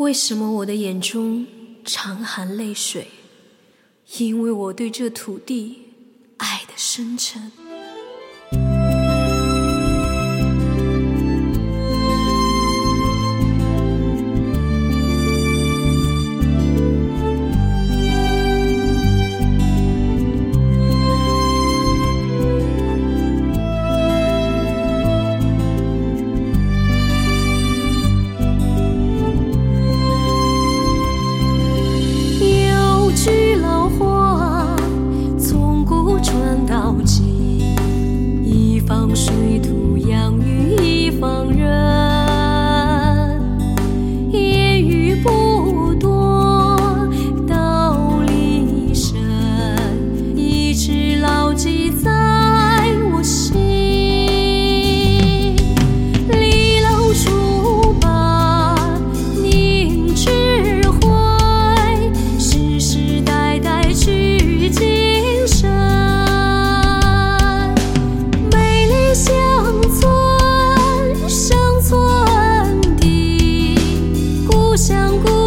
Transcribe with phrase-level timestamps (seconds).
[0.00, 1.46] 为什么我的眼中
[1.84, 3.08] 常含泪水？
[4.16, 5.90] 因为我对这土地
[6.38, 7.52] 爱的深沉。
[74.80, 75.39] 想过。